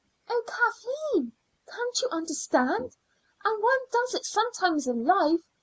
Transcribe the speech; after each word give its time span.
"Oh, 0.27 0.43
Kathleen, 0.47 1.31
can't 1.71 2.01
you 2.01 2.07
understand? 2.09 2.97
And 3.45 3.61
one 3.61 3.79
does 3.91 4.15
it 4.15 4.25
sometimes 4.25 4.87
in 4.87 5.05
life. 5.05 5.47